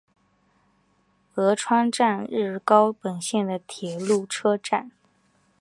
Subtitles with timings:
[1.35, 4.89] 鹉川站日高本线的铁路车站。